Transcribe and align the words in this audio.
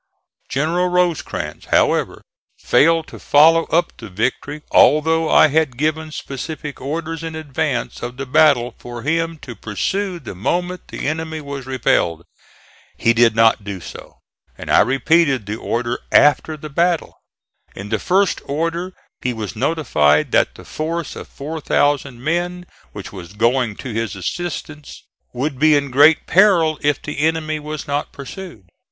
General 0.49 0.87
Rosecrans, 0.87 1.65
however, 1.65 2.23
failed 2.57 3.05
to 3.05 3.19
follow 3.19 3.65
up 3.65 3.93
the 3.97 4.09
victory, 4.09 4.63
although 4.71 5.29
I 5.29 5.49
had 5.49 5.77
given 5.77 6.11
specific 6.11 6.81
orders 6.81 7.21
in 7.21 7.35
advance 7.35 8.01
of 8.01 8.17
the 8.17 8.25
battle 8.25 8.73
for 8.79 9.03
him 9.03 9.37
to 9.43 9.53
pursue 9.55 10.17
the 10.19 10.33
moment 10.33 10.87
the 10.87 11.05
enemy 11.07 11.39
was 11.39 11.67
repelled. 11.67 12.23
He 12.97 13.13
did 13.13 13.35
not 13.35 13.63
do 13.63 13.79
so, 13.79 14.17
and 14.57 14.71
I 14.71 14.79
repeated 14.79 15.45
the 15.45 15.57
order 15.57 15.99
after 16.11 16.57
the 16.57 16.69
battle. 16.71 17.13
In 17.75 17.89
the 17.89 17.99
first 17.99 18.41
order 18.45 18.93
he 19.21 19.33
was 19.33 19.55
notified 19.55 20.31
that 20.31 20.55
the 20.55 20.65
force 20.65 21.15
of 21.15 21.27
4,000 21.27 22.23
men 22.23 22.65
which 22.91 23.13
was 23.13 23.33
going 23.33 23.75
to 23.75 23.93
his 23.93 24.15
assistance 24.15 25.03
would 25.31 25.59
be 25.59 25.75
in 25.75 25.91
great 25.91 26.25
peril 26.25 26.79
if 26.81 26.99
the 26.99 27.19
enemy 27.19 27.59
was 27.59 27.87
not 27.87 28.11
pursued. 28.11 28.65